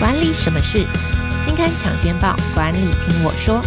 [0.00, 0.86] 管理什么事？
[1.44, 3.62] 金刊抢先报，管理听我说。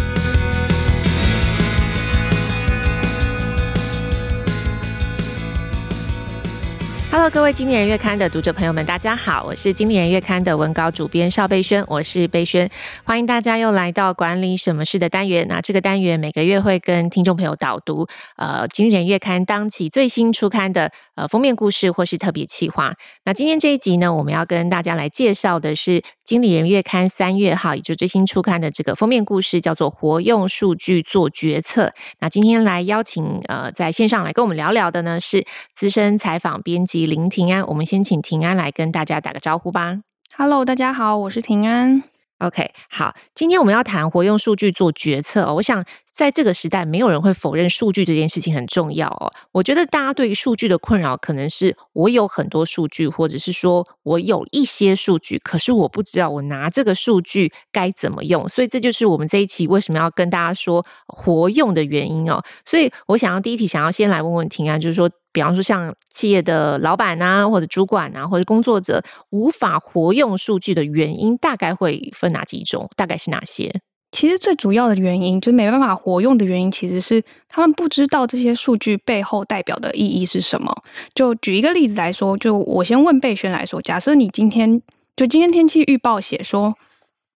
[7.14, 12.68] Hello，各位经理人月刊的读者朋友们，大家好，我是经理人月刊的文稿主编邵贝萱，我是贝萱，
[13.04, 15.46] 欢迎大家又来到管理什么事的单元。
[15.46, 22.92] 那这个单元每个月会跟听众朋友导读呃经理人月刊当期最新出刊的呃封面故事或是特别企划。
[23.24, 31.92] 那今天这一集呢，我们要跟大家来介绍的是经理人月刊三月号，也就最新出刊的这个封面故事，叫做“活用数据做决策”。
[32.18, 37.03] 那今天来邀请呃在线上来跟我们聊聊的呢，是资深采访编辑。
[37.06, 40.00] 林庭安，我们先请庭安来跟大家打个招呼吧。
[40.36, 42.02] Hello，大家好，我是庭安。
[42.38, 45.54] OK，好，今天我们要谈活用数据做决策哦。
[45.54, 45.82] 我想
[46.12, 49.32] 在这个时代，没有人会否认数据这件事情很重要哦。
[49.52, 58.48] 我觉得大家对于数据的困扰，可能是我有很多数据，或者是说我有一些数据，可是我不知道我拿这个数据该怎么用。
[58.48, 62.42] 所以这就是我们这一期为什么要跟大家说活用的原因哦。
[62.64, 65.08] 所以我想要第一题，想要先来问问庭安，就是说。
[65.34, 72.88] 比方说，像企业的老板啊，或者主管啊，或者工作者无法活用数据的原因，大概会分哪几种？
[72.96, 73.80] 大概是哪些？
[74.12, 80.72] 其实最主要的原因，就是没办法活用的原因，其实是他们不知道这些数据背后代表的意义是什么。
[81.14, 84.80] 就举一个例子来说，就我先问贝轩来说，假设你今天
[85.16, 86.74] 就今天天气预报写说。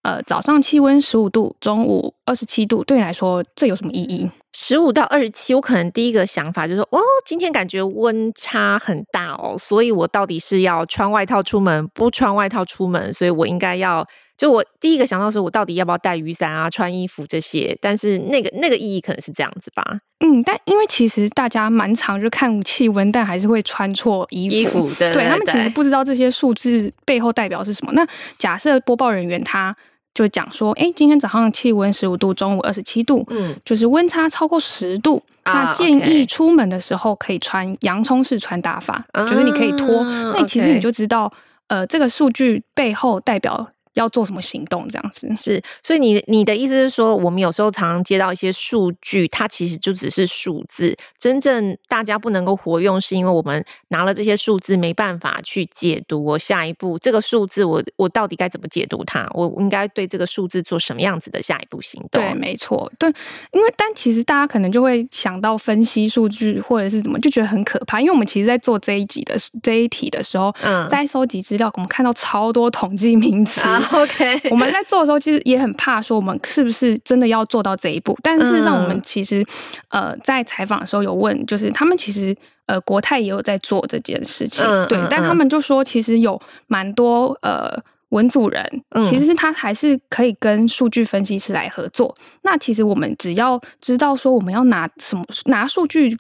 [0.02, 4.30] 呃，早上气温十五度，中午二十七度，对你来说这有什么意义？
[4.60, 14.04] 十五到二十七，我可能第一个想法就是说，哦，今天感觉温差很大哦，所以我到底是要穿外套出门，不穿外套出门，所以我应该要。
[14.36, 17.76] 就我第一个想到是，我到底要不要带雨伞啊、穿衣服这些？
[17.80, 20.00] 但是那个那个意义可能是这样子吧。
[20.18, 24.56] 嗯，但因为其实大家蛮常就看气温，但还是会穿错衣服。
[24.56, 27.92] 衣服对，他们其实不知道这些数字背后代表是什么。
[27.92, 28.06] 那
[28.38, 29.76] 假设播报人员他
[30.18, 40.00] 就讲说，哎、欸，今天早上气温十五度，中午二十七度，嗯，就是温差超过十度，啊、那建议出门的时候可以穿洋葱式穿搭法，啊、就是你可以脱。
[40.00, 41.32] 啊、那其实你就知道，
[41.68, 43.70] 呃，这个数据背后代表。
[43.94, 44.88] 要做什么行动？
[44.88, 59.28] 这样子是，所以你你的意思是说，我们有时候常常接到一些数据，它其实就只是数字，真正大家不能够活用，是因为我们拿了这些数字没办法去解读我下一步这个数字我，我我到底该怎么解读它？
[59.34, 62.22] 我应该对这个数字做什么样子的下一步行动？
[62.22, 63.08] 对，没错，对，
[63.52, 73.60] 因为但其实大家可能就会想到分析数据或者是怎么，就觉得很可怕，因为我们其实，在做这一集的这一题的时候，嗯，在收集资料，我们看到超多统计名词。
[73.68, 78.16] 啊 OK，我们在做的时候，其实也很怕说我们是不是真的要做到这一步。
[78.22, 79.44] 但事实上，我们其实
[79.88, 92.14] 呃在采访的时候有问，就是他们其实呃国泰也有在做这件事情，对，但他们就说其实有蛮多呃文组人，其实是他还是可以跟数据分析师来合作。
[92.42, 96.16] 那其实我们只要知道说我们要拿什么拿数据，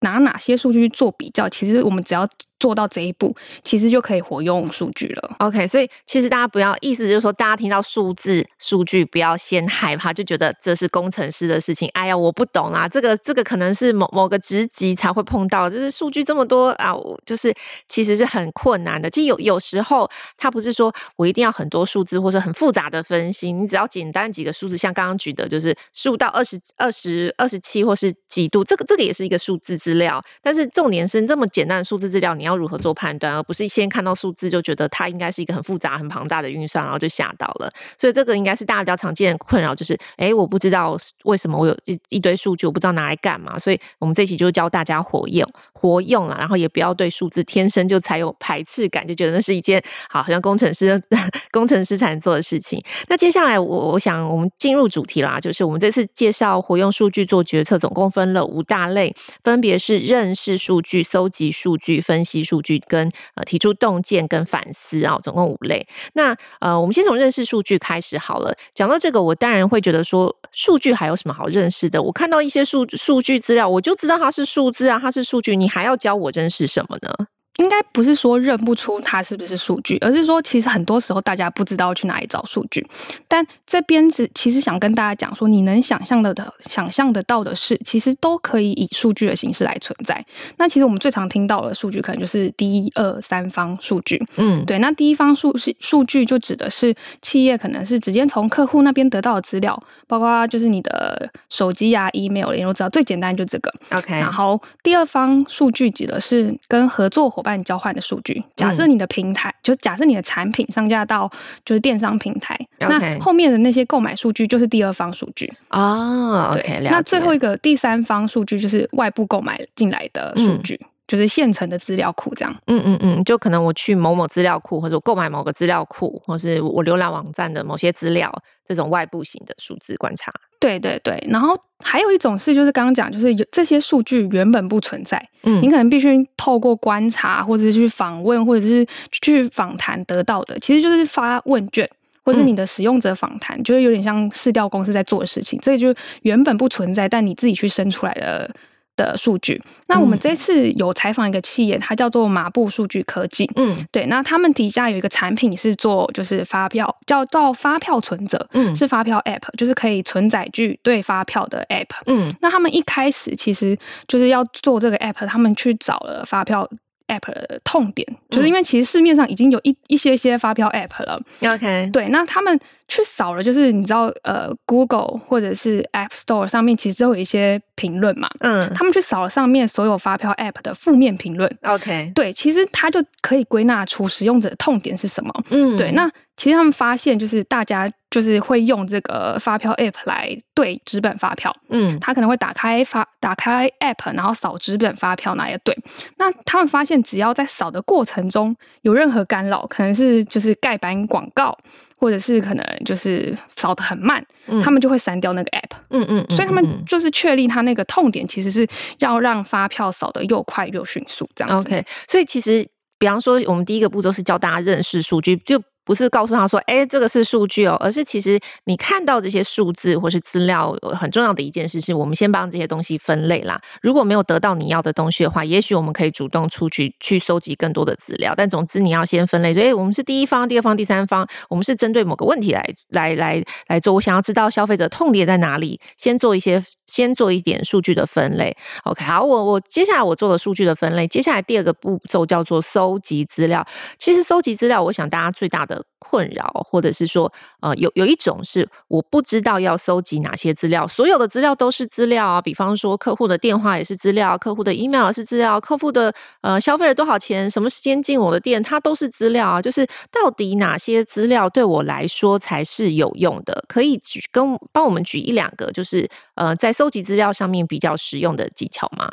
[0.00, 2.28] 拿哪些数据去做比较，其实我们只要。
[2.62, 3.34] 做到这一步，
[3.64, 5.34] 其实就可以活用数据了。
[5.40, 11.88] OK，所以其实大家不要意思就是说，大家听到数字数据不要先害怕，就觉得这是工程师的事情。
[11.92, 16.94] 哎呀，我不懂啊，这个这个可能是某某个职级才会碰到，就是数据这么多啊，
[17.26, 17.52] 就是
[17.88, 19.10] 其实是很困难的。
[19.10, 30.24] 其实有有时候，他不是说我一定要很多数字或者很复杂的分析，你只要简单几个数字，像刚刚举的，就是十五到二十二十二十七或是几度，这个这个也是一个数字资料。
[30.40, 32.51] 但是重点是这么简单的数字资料，你要。
[32.56, 37.70] 如何做判断，而不是先看到数字就觉得它应该是一个很复杂、很庞大的运算，然后就吓到了。
[37.98, 43.58] 所以这个应该是大家比较常见的困扰，就是哎，我不知道为什么我有一一堆数据，我不知道拿来干嘛。
[43.58, 51.00] 所以我们这期就教大家活用、活用了，然后也不要对数字天生就才有排斥感，就觉得那是一件好，好像工程师
[51.52, 52.82] 工程师才能做的事情。
[53.08, 59.14] 那接下来我我想我们进入主题啦，就是我们这次介绍活用数据做决策，总共分了五大类，
[59.44, 62.41] 分别是认识数据、搜集数据、分析。
[62.42, 65.86] 数据跟呃提出洞见跟反思啊，总共五类。
[66.14, 68.54] 那呃，我们先从认识数据开始好了。
[68.74, 72.02] 讲到这个，我当然会觉得说，数据还有什么好认识的？
[72.02, 77.26] 我看到一些数数据资料，我就知道它是数字啊，它是数据，你还要教我认识什么呢？
[77.58, 82.86] 应该不是说认不出它是不是数据，而是说其实很多时候大家不知道去哪里找数据。
[83.28, 86.34] 但这边是其实想跟大家讲说，你能想象的、
[86.70, 90.24] 想象得到的事，其实都可以以数据的形式来存在。
[90.56, 94.22] 那其实我们最常听到的数据，可能就是第一、二、三方数据。
[94.36, 94.78] 嗯，对。
[94.78, 103.72] 那第一方数是数据，就指的是企业可能是直接从客户那边得到的资料，包括就是你的手机啊、email 联络资料，最简单就这个。
[103.90, 104.14] OK。
[104.14, 108.40] 然后第二方数据指的是跟合作伙伙伴交换的数据。
[108.54, 111.28] 假设你的平台，嗯、就假设你的产品上架到
[111.64, 116.52] 就是电商平台，嗯、那后面的那些购买数据就是第二方数据啊。
[116.52, 120.78] 对，okay, 那最后一个第三方数据就是外部购买进来的数据。
[120.80, 128.32] 嗯就是现成的资料库这样，嗯嗯嗯，就可能我去某某资料库，或者我购买某个资料库，或是我浏览网站的某些资料，
[128.66, 130.32] 这种外部型的数字观察。
[130.60, 141.90] 对对对，然后还有一种是，就是刚刚讲，就是有这些数据原本不存在，嗯，你可能必须透过观察，或者是去访问，或者是去访谈得到的，其实就是发问卷，
[142.24, 148.48] 或者是你的使用者访谈，嗯、就是有点像市调公司在做的事情，这就原本不存在，但你自己去生出来的。
[148.96, 153.50] 的数据，那我们这次有采访一个企业，它叫做马布数据科技。
[153.56, 161.88] 嗯，对，那他们底下有一个产品是做就是发票，叫做发票存折，嗯，是发票 App，就是可以存载具对发票的 App。
[162.06, 166.68] 嗯，那他们一开始其实就是要做这个 App，他们去找了发票。
[167.12, 171.20] App 的痛点，就是因为其实市面上已经有一一些些发票 app 了。
[171.42, 178.28] OK，对，那他们去扫了，就是你知道，呃，Google 或者是 App Store 上面其实都有一些评论嘛。
[178.40, 181.50] 嗯，他们去扫了上面所有发票 app 的负面评论。
[181.62, 185.32] OK，对，其实它就可以归纳出使用者的痛点是什么。
[185.50, 186.10] 嗯，对，那。
[186.42, 195.72] 其实他们发现，就是大家就是会用这个发票 App 来对纸本发票，嗯，他可能会打开发打开 App，然后扫纸本发票拿来对。
[196.18, 201.56] 那他们发现，只要在扫的过程中有任何干扰，可能是就是盖板广告，
[201.96, 205.76] 或者是可能就是扫的很慢，嗯，他们就会删掉那个 App。
[205.90, 208.66] 嗯嗯，所以他们就是确立他那个痛点，其实是
[208.98, 211.68] 要让发票扫的又快又迅速这样子。
[211.68, 212.68] OK，所以其实
[212.98, 215.62] 比方说，我们第一个步骤是教大家认识数据，就。
[215.84, 223.60] 不是告诉他说，哎、这个是数据哦，而是其实你看到这些数字或是资料，很重要的一件事是我们先帮这些东西分类啦。
[223.82, 228.34] 如果没有得到你要的东西的话，也许我们可以主动出去去搜集更多的资料。
[228.36, 233.94] 但总之你要先分类，所以我们是第一方、第二方、第三方，我们是针对某个问题来来来来做。
[233.94, 238.56] 我想要知道消费者痛点在哪里，先做一些，先做一点数据的分类。
[238.84, 243.66] OK，好，我我接下来我做了数据的分类，接下来第二个步骤叫做搜集资料。
[243.98, 252.42] 其实搜集资料，我想大家最大的的困扰，或者是说，呃，有有一种是我不知道要搜集哪些资料，所有的资料都是资料啊。
[252.42, 259.62] 比方说，客户的电话也是资料，客户的 email 也是资料，客户的呃消费了多少钱，什么时间进我的店，它都是资料啊。
[259.62, 263.64] 就是到底哪些资料对我来说才是有用的？
[263.68, 269.08] 可以举跟帮我们举一两个，就是呃在搜集资料上面比较实用的技巧吗？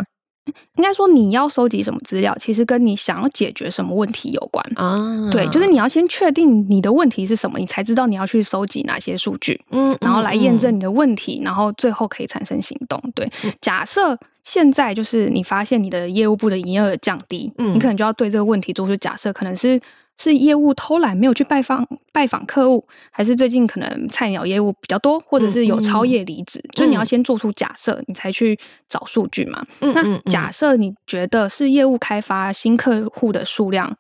[0.76, 5.30] 应该说，你要收集什么资料，其实跟你想要解决什么问题有关啊。
[5.32, 13.02] 对，就是你要先确定你的问题是什么，你才知道你要去收集哪些数据，嗯，然后来验证你的问题，然后最后可以产生行动。
[13.16, 13.32] 对，
[13.62, 19.80] 假设现在就是你发现你的业务部的营业额降低，嗯，你可能就要对这个问题做出假设，可能是。
[20.22, 26.60] 是业务偷懒没有去拜访拜访客户，还是最近可能菜鸟业务比较多，或者是有超业离职？
[26.60, 29.66] 嗯嗯、就你要先做出假设，你才去找数据嘛。
[29.80, 33.96] 那假设你觉得是业务开发新客户的数量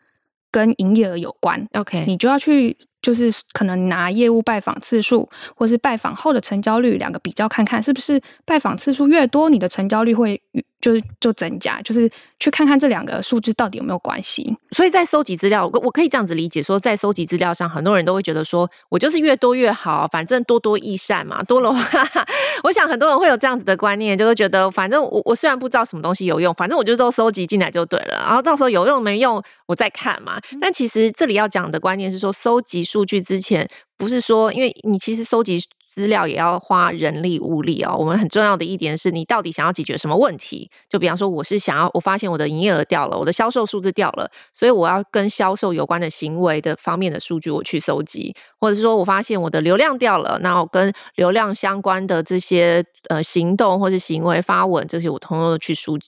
[0.51, 10.41] 跟营业额有关，OK，你就要去就是可能拿业务拜访次数，或是拜访后的成交率两个比较看看，是不是拜访次数越多，你的成交率会。
[10.81, 12.09] 就是就增加，就是
[12.39, 14.57] 去看看这两个数字到底有没有关系。
[14.71, 21.43] 所以在收集资料，我我可以这样子理解说，在收集资料上，很多人都会觉得说，我就是越多越好，反正多多益善嘛。
[21.43, 21.85] 多了话，
[22.63, 28.23] 我想很多人会有这样子的观念，就会觉得，反正我我虽然不知道什么东西有用，反正我就都收集进来就对了。
[28.25, 30.39] 然后到时候有用没用，我再看嘛。
[30.61, 35.61] 但其实这里要讲的观念是说，收集数据之前，不是说因为你其实收集。
[35.99, 37.93] 资料也要花人力物力哦。
[37.99, 40.71] 我们很重要的一点是你到底想要解决什么问题？
[40.87, 55.99] 就比方说，我是想要我发现我的营业额掉了，我的销售数字掉了，所以我要跟销售有关的行为的方面的数据我去收集，或者是说我发现我的流量掉了，那我跟流量相关的这些呃行动或是行为发文这些我通通的去数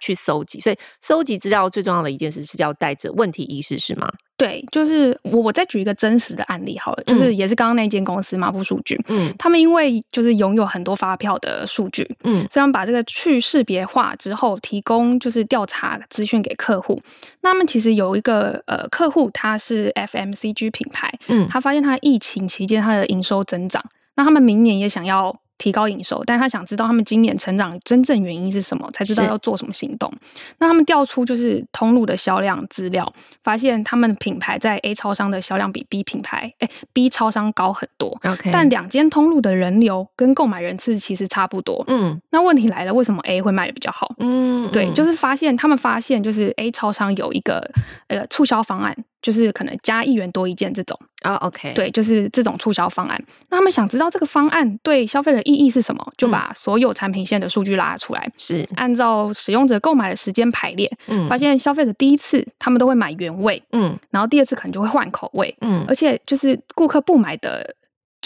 [0.00, 0.58] 去收集。
[0.58, 4.10] 所以收集资料最重要的一件事是要带着问题意识，是吗？
[4.36, 17.00] 对，就是我我再举一个真实的案例好了，嗯、就是也是刚刚那间公司麻布数据，嗯，他们因为就是拥有很多发票的数据，嗯，虽然把这个去识别化之后，提供就是调查资讯给客户，
[17.40, 23.82] 那他们其实有一个呃客户，他是 FMCG 品牌，嗯，他发现他疫情期间他的营收增长，
[24.16, 30.12] 那他们明年也想要提高营收，但他想知道他们今年成长真正原因是什么，才知道要做什么行动。
[30.58, 33.10] 那他们调出就是通路的销量资料，
[33.42, 38.18] 发现他们品牌在 A 超商的销量比 B 品牌，哎，B 超商高很多。
[38.24, 41.84] OK，但两间通路的人流跟购买人次其实差不多。
[41.88, 44.14] 嗯，那问题来了，为什么 A 会卖的比较好？
[44.18, 47.70] 嗯，对，就是发现他们发现就是 A 超商有一个
[48.08, 48.96] 呃促销方案。
[49.22, 53.20] 就是可能加一元多一件这种啊、oh，OK，对，就是这种促销方案。
[53.50, 67.74] 那他们想知道这个方案对消费者意义是什么，就把所有产品线的数据拉出来，是、嗯、按照使用者购买的时间排列，嗯，发现消费者第一次他们都会买原味，嗯，然后第二次可能就会换口味，嗯，而且就是顾客不买的。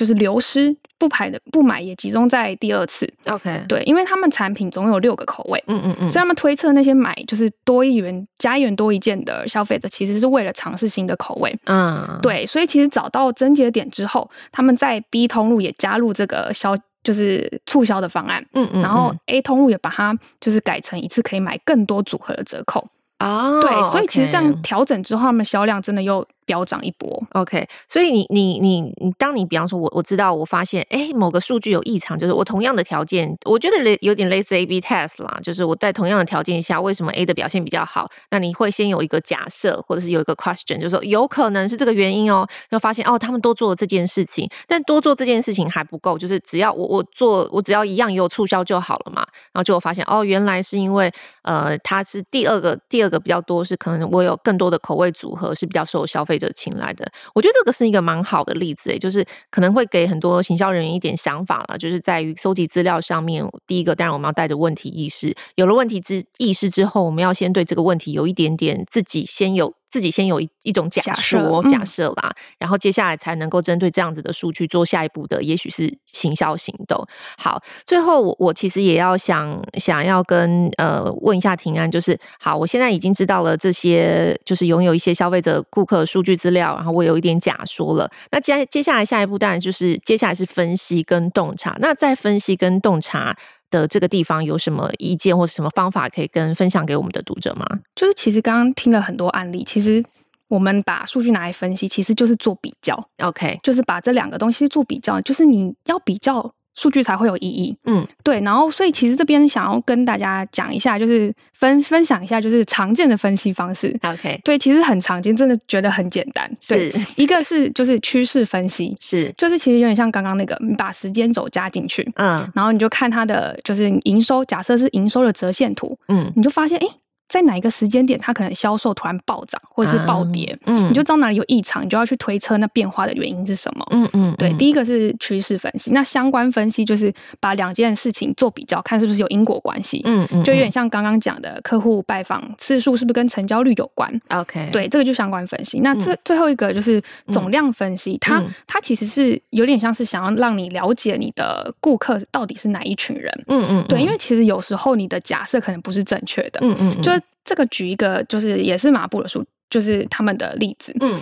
[0.01, 22.89] 就是流失不排的不买也集中在第二次，OK，对，因为他们产品总有六个口味，嗯嗯嗯，所以他们推测那些买就是多一元加一元多一件的消费者，其实是为了尝试新的口味，嗯，对，所以其实找到症结点之后，他们在 B 通路也加入这个销就是促销的方案，嗯嗯，然后 A 通路也把它就是改成一次可以买更多组合的折扣，
[23.19, 26.27] 哦，对，所以其实这样调整之后，他们销量真的又。
[26.51, 38.09] 飙涨一波，OK，所以你你你你，当你比方说我我知道我发现哎某个数据有异常，就是我同样的条件，我觉得类有点类似 A/B test 啦，就是我在同样的条件下，为什么 A 的表现比较好？
[38.31, 57.07] 那你会先有一个假设，或者是有一个 question，就是说有可能是这个原因哦，要发现哦他们都做了这件事情，但多做这件事情还不够，就是只要我我做我只要一样有促销就好了嘛，然后就我发现哦原来是因为呃它是第二个第二个比较多是可能我有更多的口味组合是比较受消费者请来的。
[57.35, 63.47] 我觉得这个是一个蛮好的例子，就是可能会给很多行销人员一点想法了，就是在于收集资料上面。
[63.67, 69.80] 第一个，当然我们要带着问题意识，有了问题之意识之后，我们要先对这个问题有一点点自己先有。
[69.91, 77.05] 自己先有一一种假说假设啦，嗯，然后接下来才能够针对这样子的数据做下一步的，也许是行销行动。
[77.37, 88.11] 好，最后我我其实也要想想要跟呃问一下庭安，就是好，我现在已经知道了这些，就是拥有一些消费者顾客数据资料，然后我有一点假说了。
[88.31, 91.77] 那接接下来下一步当然就是接下来是分析跟洞察。
[91.81, 93.37] 那在分析跟洞察
[93.71, 97.67] 的这个地方有什么意见或是什么方法可以跟分享给我们的读者吗？
[97.95, 100.05] 就是其实刚刚听了很多案例，其实
[100.49, 103.09] 我们把数据拿来分析，其实就是做比较。
[103.19, 106.53] OK，就是把这两个东西做比较，就是你要比较。
[106.75, 113.95] 数据才会有意义，嗯，对，然后所以其实这边想要跟大家讲一下，就是分分享一下，就是常见的分析方式。
[114.03, 116.51] OK，对，其实很常见，真的觉得很简单。
[116.69, 126.87] 对，是一个是就是趋势分析， 是就是其实有点像刚刚那个，你把时间轴加进去，嗯，然后你就看它的就是营收，假设是营收的折线图，嗯，你就发现哎。
[126.87, 126.93] 诶
[127.31, 145.79] 在哪一个时间点，它可能销售突然暴涨或者是暴跌，嗯，你就知道哪里有异常，你就要去推测那变化的原因是什么，嗯嗯，对，第一个是趋势分析，那相关分析就是把两件事情做比较，看是不是有因果关系，嗯嗯，就有点像刚刚讲的客户拜访次数是不是跟成交率有关，OK，对，这个就相关分析。
[145.79, 157.13] 那最最后一个就是总量分析，它它其实是有点像是想要让你了解你的顾客到底是哪一群人，嗯嗯，对，因为其实有时候你的假设可能不是正确的，嗯嗯，就。
[157.45, 160.95] 这个举一个就是也是马布的书，就是他们的例子。
[161.01, 161.21] 嗯，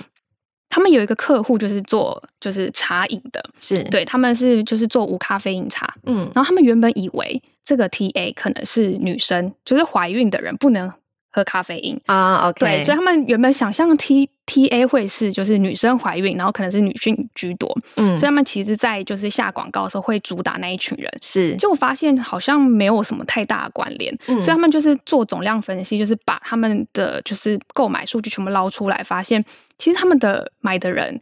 [0.69, 5.95] 他们有一个客户就是做就是茶饮的，是对，他们是就是做无咖啡因茶。
[6.05, 10.91] 嗯，然后他们原本以为这个 TA 可能是女生，就是怀孕的人不能
[11.31, 12.47] 喝咖啡因啊。
[12.47, 29.45] Uh, OK，对，所以他们原本想象 T T A 会是就是女生怀孕，然后可能是女性居多，嗯，所以他们其实，在就是下广告的时候会主打那一群人，是，结果发现好像没有什么太大的关联，嗯，所以他们就是做总量分析，就是把他们的就是购买数据全部捞出来，发现
[29.77, 31.21] 其实他们的买的人。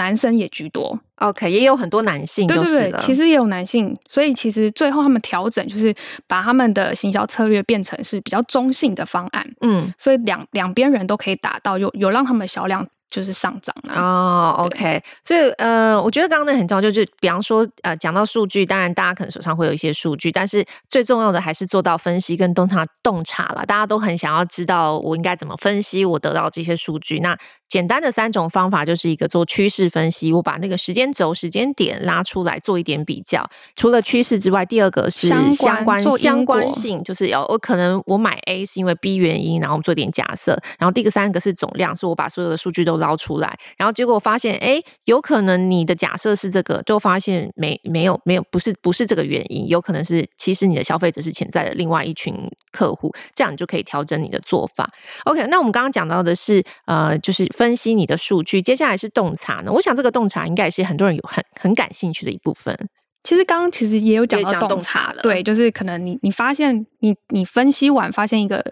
[0.00, 5.94] 男生也居多，OK，也有很多男性，对对对，其实也有男性，所以其实最后他们调整就是
[6.26, 12.88] 把他们的行销策略变成是比较中性的方案，嗯，所以两两边人都可以达到，有有让他们销量。
[13.10, 23.66] 就是上涨了哦，OK，所以呃，我觉得刚刚那很重要，就是比方说呃，讲到数据，当然大家可能手上会有一些数据，但是最重要的还是做到分析跟洞察洞察了。
[23.66, 27.18] 大家都很想要知道我应该怎么分析我得到这些数据。
[27.18, 27.36] 那
[27.70, 33.42] 简单的三种方法就是一个做趋势分析，我把那个时间轴、时间点拉出来做一点比较。
[33.74, 40.52] 除了趋势之外，第二个是相关相关，相关性，就是有我可能我买 A 是因为 B 原因，然后我们做点假设。
[40.78, 43.00] 然后第个三个是总量，是我把所有的数据都。
[43.00, 52.34] 捞出来，然后结果发现，哎，有可能你的假设是这个，就发现没没有没有，不是不是这个原因，有可能是其实你的消费者是潜在的另外一群
[52.72, 54.86] 客户，这样你就可以调整你的做法。
[55.24, 59.70] OK，那我们刚刚讲到的是，呃，就是分析你的数据，接下来是洞察呢。
[59.70, 62.74] 我想这个洞察应该也是很多人有很很感兴趣的一部分。
[63.22, 68.64] 其实刚刚其实也有讲到洞察了，对，就是可能你你发现你你分析完发现一个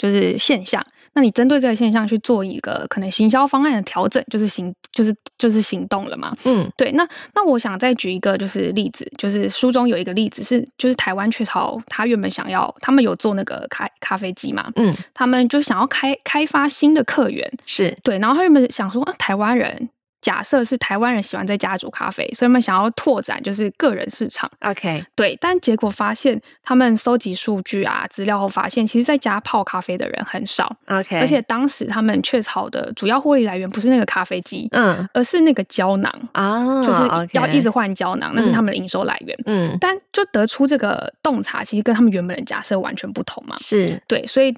[0.00, 6.34] 就是现象，那你针对这个现象去做一个可能行销方案的调整，就是行就是就是行动了嘛。
[6.44, 6.90] 嗯，对。
[6.92, 19.90] 那那我想再举一个就是例子，就是书中有一个例子是就是台湾雀巢，他原本想要他们有做那个咖咖啡机嘛，嗯，他们就想要开开发新的客源，是对，然后他原本想说啊，台湾人。
[20.20, 24.50] 假设是台湾人喜欢在家煮咖啡，所以他们想要拓展就是个人市场。
[24.60, 30.76] OK，对，但结果发现他们收集数据啊资料后发现，其实在家泡咖啡的人很少。
[30.88, 39.36] OK，而且当时他们雀巢的主要获利来源不是那个咖啡机，嗯，而是那个胶囊啊，就是要一直换胶囊，那是他们的营收来源。
[39.46, 43.56] 嗯，但就得出这个洞察，其实跟他们原本的假设完全不同嘛。
[43.56, 44.54] 是对，所以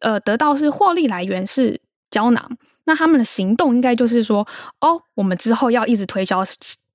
[0.00, 2.50] 呃，得到是获利来源是胶囊。
[2.84, 4.46] 那他们的行动应该就是说，
[4.80, 6.44] 哦，我们之后要一直推销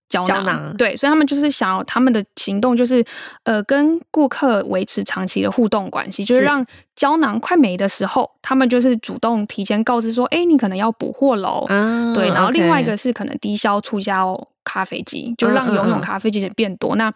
[0.10, 3.03] 胶囊，胶囊，对，所以他们就是想要他们的行动就是，
[3.44, 6.65] 呃，跟顾客维持长期的互动关系，是就是让
[6.96, 17.13] 胶囊快没的时候，他们就是主动提前告知说，哎，你可能要补货喽，啊、对，然后另外一个是可能低消促销咖啡机，就让游泳咖啡机也变多，嗯嗯那。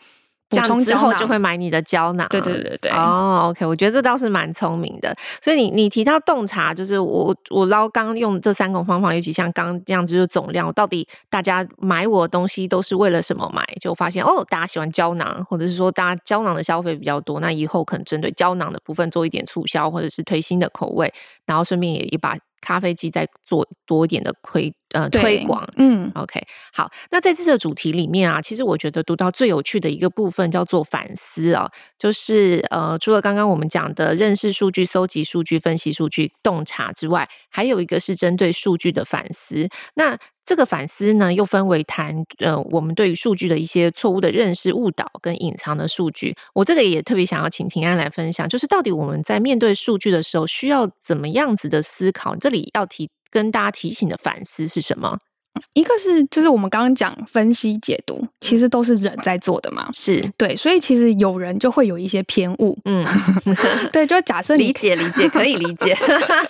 [0.52, 2.92] 这样之后就会买你的胶囊，对对对对。
[2.92, 5.16] 哦、oh，OK，我觉得这倒是蛮聪明的。
[5.42, 13.66] 所以你你提到洞察，就是我我捞刚用这三种方法，尤其像刚这样子，就是总量，到底大家买我的东西都是为了什么买？
[13.80, 21.14] 就发现哦，大家喜欢胶囊，或者是说大家胶囊的消费比较多，那以后可能针对胶囊的部分做一点促销，或者是推新的口味，
[21.46, 22.38] 然后顺便也也把。
[22.64, 26.42] 咖啡机再做多一点的推呃推广，嗯，OK，
[26.74, 39.70] 好，那在这次的主题里面啊，其实我觉得读到最有趣的一个部分叫做反思啊，就是呃，除了刚刚我们讲的认识数据、搜集数据、分析数据、洞察之外，还有一个是针对数据的反思。
[39.96, 46.36] 那这个反思呢，又分为谈呃，我们对于数据的一些错误的认识、误导跟隐藏的数据。
[46.54, 52.36] 我这个也特别想要请庭安来分享，就是到底我们在面对数据的时候，需要怎么样子的思考？
[52.36, 55.18] 这里要提跟大家提醒的反思是什么？
[55.74, 60.22] 一个是就是我们刚刚讲分析解读，其实都是人在做的嘛，是。
[60.38, 63.06] 对，所以其实有人就会有一些偏误，嗯，
[63.92, 65.96] 对，就假设理解理解可以理解，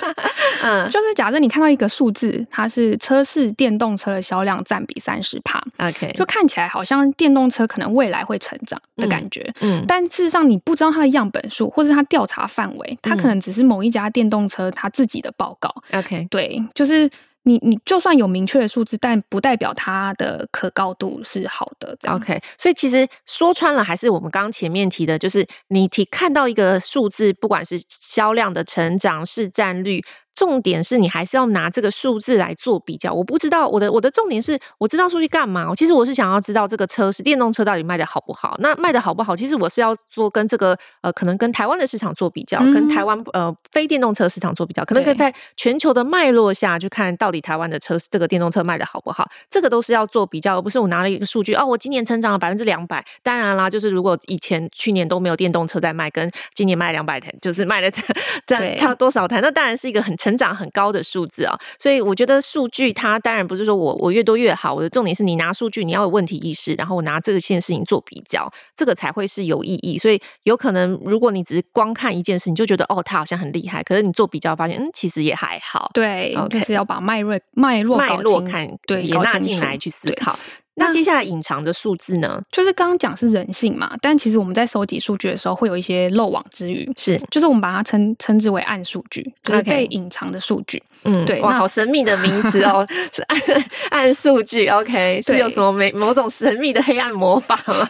[0.63, 17.09] 嗯，就是假设你看到一个数字，它是车市电动车的销量占比三十帕，OK，就看起来好像电动车可能未来会成长的感觉，嗯，但事实上你不知道它的样本数或者它调查范围，它可能只是某一家电动车它自己的报告，OK，对，就是。
[17.43, 21.97] 你你就算有明确的数字，但不代表它的可靠度是好的。
[22.07, 30.03] OK，所以其实说穿了，还是我们刚刚前面提的，就是你提看到一个数字，不管是销量的成长、市占率。
[30.33, 33.13] 重点是你还是要拿这个数字来做比较。
[33.13, 35.73] 我不知道我的我的重点是，我知道数据干嘛？
[35.75, 38.55] 其实我是想要知道这个车是电动车到底卖的好不好。
[38.59, 39.35] 那卖的好不好？
[39.35, 49.29] 其实我是要做跟这个呃，可能跟台湾的市场做比较，嗯、跟台湾呃非电动车市场做比较，可能可以在全球的脉络下去看到底台湾的车这个电动车卖的好不好。
[49.49, 53.03] 这个都是要做比较，而不是我拿了一个数据哦，我今年成长了百分之两百。
[53.21, 58.01] 当然啦，就是如果以前去年都没有电动车在卖，跟今年卖两百台，就是卖了这
[58.47, 59.41] 这它多少台？
[59.41, 60.15] 那当然是一个很。
[60.21, 69.97] 成长很高的数字啊，所以我觉得数据它当然不是说我我越多越好，我的重点是你拿数据你要有问题意识，然后我拿这个件事情做比较，这个才会是有意义。
[69.97, 75.89] 所以有可能如果你只是光看一件事，你就觉得哦，它好像很厉害，可是你做比较发现，嗯，其实也还好。
[75.95, 80.37] 对，okay, 就是要把脉络脉络脉络看对也纳进来去思考。
[80.73, 82.41] 那接下来隐藏的数字呢？
[82.49, 90.81] 就是刚刚讲是人性嘛，但其实我们在收集数据的时候会有一些漏网之鱼，是，就是我们把它称称之为暗数据，就是被隐藏的数据。
[91.03, 93.41] 嗯，对，哇，好神秘的名字哦， 是暗
[93.89, 94.67] 暗数据。
[94.67, 97.89] OK，是有什么某某种神秘的黑暗魔法吗？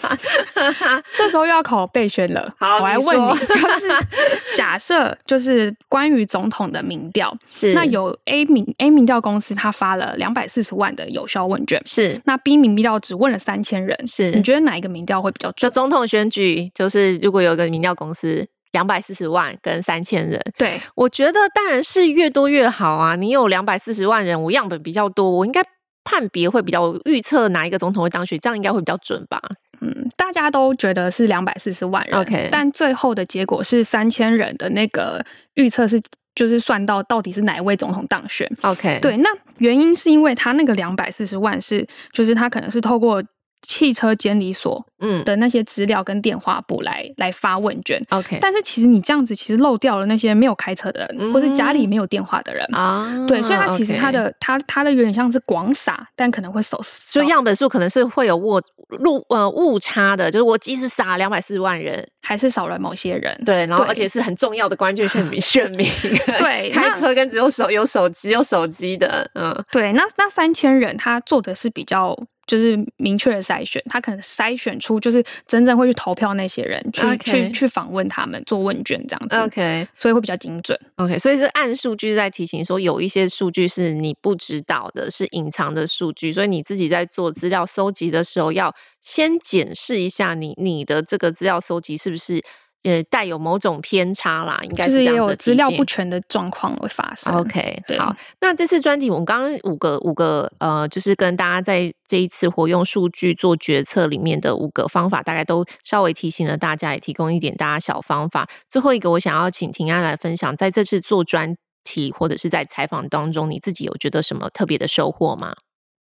[1.13, 2.51] 这时候又要考备选了。
[2.57, 4.07] 好，我来问你，你就是
[4.55, 12.70] 假设就是关于总统的民调， 是那有 A 民 A 民调公司，他发了两百四十万的有效问卷，是那 B 民。
[12.71, 15.69] 民调只问了三千人，是你觉得哪一个民调会比较准？
[15.69, 23.15] 就总统选举，就是如果有一个民调公司两百四十万跟三千人，对，我觉得当然是越多越好啊。
[23.15, 25.61] 你有两百四十万人，我样本比较多，我应该
[26.03, 29.39] 判别会比较预测哪一个总统会当选，这样应该会比较准吧？
[29.81, 36.01] 嗯，大家都觉得是两百四十万人，OK，但最后的结果是三千人的那个预测是。
[36.33, 43.21] 就是算到到底是哪一位总统当选，OK，对，那原因是因为他那个两百四十万是，就是他可能是透过
[43.63, 48.01] 汽车监理所嗯的那些资料跟电话簿来、嗯、来发问卷。
[48.09, 53.25] OK，但是其实你这样子其实漏掉了那些没有开车的人，嗯、或是家里没有电话的人啊。
[53.27, 58.61] 对，所以它其实它的它它的有点像是广撒，但可能会少，就样本数可能是会有误
[58.99, 63.35] 误呃误差的，就是我即使撒两百四十万人，还是少了某些人。
[63.45, 65.91] 对，然后而且是很重要的关键选民 选民。
[66.37, 72.17] 对，开车跟只有手有手机有手机的，嗯，对，那那三千人他做的是比较。
[72.47, 79.35] 就是明确的筛选，他可能筛选出就是真正会去投票那些人，去.去去访问他们，做问卷这样子。
[79.35, 80.77] OK，所以会比较精准。
[80.95, 92.41] OK，所以是按数据在提醒说，有一些数据是你不知道的，是隐藏的数据，所以你自己在做资料收集的时候，要先检视一下你你的这个资料收集是不是。
[92.83, 95.13] 呃，带有某种偏差啦，应该是这样子。
[95.13, 97.31] 就是也有资料不全的状况会发生。
[97.33, 98.15] OK，对好。
[98.39, 108.47] 那这次专题，我们刚刚五个五个呃，就是跟大家在这一次活用数据做决策里面的五个方法，大概都稍微提醒了大家，也提供一点大家小方法。
[108.67, 115.53] 最后一个，我想要请婷安来分享，在这次做专题或者是在采访当中，你自己有觉得什么特别的收获吗？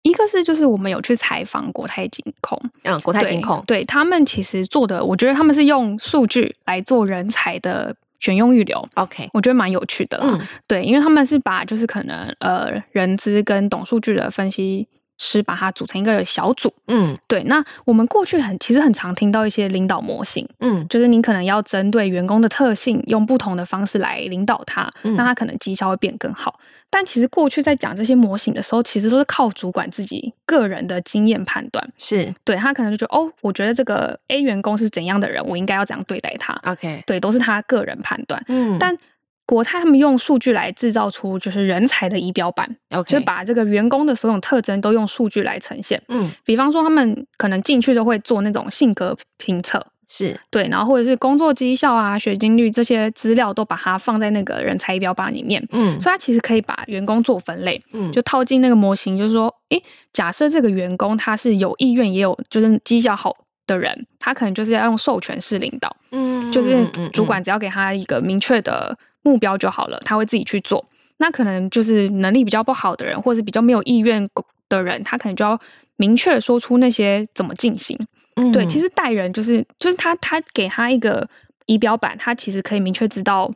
[0.03, 14.87] 一个是就是我们有去采访国泰金控，嗯，国泰金控，对，对他们其实做的，我觉得他们是用数据来做人才的选用预留，OK，我觉得蛮有趣的啦，嗯，对，因为他们是把就是可能呃人资跟懂数据的分析。
[15.23, 17.43] 是把它组成一个小组，嗯，对。
[17.43, 26.59] 那我们过去很其实很常听到一些领导模型，嗯，就是你可能要针对员工的特性，用不同的方式来领导他，嗯，那他可能绩效会变更好。
[26.89, 36.59] 但其实过去在讲这些模型的时候，其实都是靠主管自己个人的经验判断，是对他可能就觉得哦，我觉得这个 A 员工是怎样的人，我应该要怎样对待他。
[36.65, 38.97] OK，对，都是他个人判断，嗯，但。
[39.45, 46.01] 国泰他们用数据来制造出就是人才的仪表板.就把这个员工的所有特征都用数据来呈现。
[46.07, 55.65] 嗯，比方说他们可能进去都会做那种性格评测，是对，然后或者是工作绩效啊、学经历这些资料都把它放在那个人才仪表板里面。
[55.71, 63.35] 嗯，所以他其实可以把员工做分类，嗯，就套进那个模型，就是说，诶，假设这个员工他是有意愿也有就是绩效好
[63.71, 68.97] 的人，他可能就是要用授权式领导，嗯，就是主管只要给他一个明确的。
[69.23, 70.83] 目标就好了，他会自己去做。
[71.17, 74.27] 那可能就是能力比较不好的人，或者是比较没有意愿
[74.67, 75.59] 的人，他可能就要
[75.95, 77.95] 明确说出那些怎么进行。
[78.37, 81.29] 嗯，对，其实带人就是就是他他给他一个
[81.67, 83.53] 仪表板，他其实可以明确知道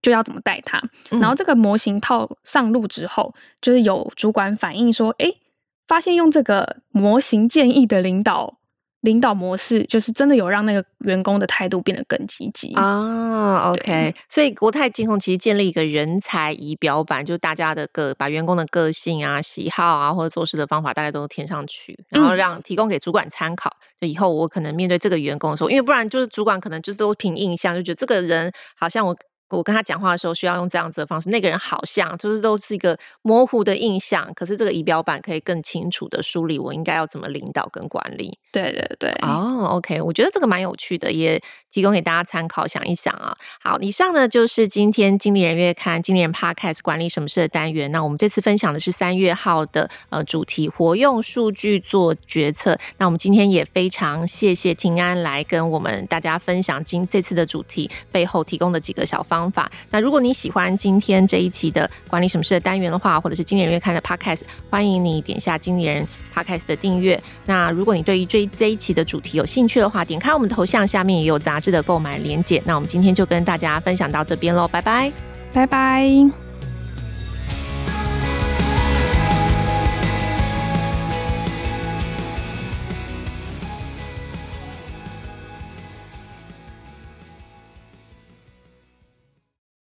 [0.00, 0.80] 就要怎么带他。
[1.10, 5.32] 然后这个模型套上路之后，就是有主管反映说，哎，
[5.88, 8.58] 发现用这个模型建议的领导。
[9.04, 13.70] 领导模式就是真的有让那个员工的态度变得更积极啊。
[13.70, 23.70] OK，所以国泰金控其实建立一个人才仪表板，就大家的个把员工的个性啊、喜好啊或者做事的方法大概都填上去，然后让提供给主管参考。
[24.00, 29.14] 嗯、就以后我可能面对这个员工的时候，因为不然就是主管可能就是都凭印象，就觉得这个人好像我。
[29.50, 38.38] 我跟他讲话的时候需要用这样子的方式，那个人好像就是都是一个模糊的印象，可是这个仪表板可以更清楚的梳理我应该要怎么领导跟管理。
[38.50, 43.36] 对对对，哦、oh，OK，我觉得这个蛮有趣的，也提供给大家参考，想一想啊。
[43.60, 47.90] 好，以上呢就是今天经理人月刊经理人 Podcast 管理什么事的单元。
[47.90, 52.78] 那我们这次分享的是三月号的呃主题，活用数据做决策。
[52.98, 59.70] 那我们今天也非常谢谢庭安来跟我们大家分享今这次的主题背后提供的几个小方方法。
[59.90, 67.20] 那如果你喜欢今天这一期的管理什么事的单元的话，或者是经理人月刊的 Podcast，欢迎你点下经理人 Podcast 的订阅。
[67.46, 72.62] 那如果你对于这这一期的主题有兴趣的话，点开我们头像，下面也有杂志的购买连接。
[72.64, 75.12] 那我们今天就跟大家分享到这边喽，拜拜，
[75.52, 76.43] 拜拜。